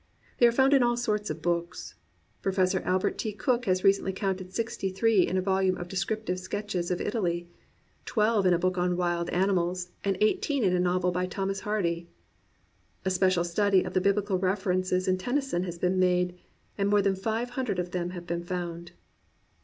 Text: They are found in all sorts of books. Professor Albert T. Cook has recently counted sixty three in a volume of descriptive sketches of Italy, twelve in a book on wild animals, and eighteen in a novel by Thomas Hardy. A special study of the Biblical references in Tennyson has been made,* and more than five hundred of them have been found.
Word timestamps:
They 0.39 0.47
are 0.47 0.51
found 0.51 0.73
in 0.73 0.81
all 0.81 0.97
sorts 0.97 1.29
of 1.29 1.43
books. 1.43 1.93
Professor 2.41 2.79
Albert 2.79 3.19
T. 3.19 3.33
Cook 3.33 3.65
has 3.65 3.83
recently 3.83 4.11
counted 4.11 4.51
sixty 4.51 4.89
three 4.89 5.27
in 5.27 5.37
a 5.37 5.43
volume 5.43 5.77
of 5.77 5.87
descriptive 5.87 6.39
sketches 6.39 6.89
of 6.89 6.99
Italy, 6.99 7.47
twelve 8.03 8.47
in 8.47 8.53
a 8.55 8.57
book 8.57 8.79
on 8.79 8.97
wild 8.97 9.29
animals, 9.29 9.91
and 10.03 10.17
eighteen 10.19 10.63
in 10.63 10.75
a 10.75 10.79
novel 10.79 11.11
by 11.11 11.27
Thomas 11.27 11.59
Hardy. 11.59 12.07
A 13.05 13.11
special 13.11 13.43
study 13.43 13.83
of 13.83 13.93
the 13.93 14.01
Biblical 14.01 14.39
references 14.39 15.07
in 15.07 15.19
Tennyson 15.19 15.65
has 15.65 15.77
been 15.77 15.99
made,* 15.99 16.33
and 16.79 16.89
more 16.89 17.03
than 17.03 17.15
five 17.15 17.51
hundred 17.51 17.77
of 17.77 17.91
them 17.91 18.09
have 18.09 18.25
been 18.25 18.41
found. 18.43 18.93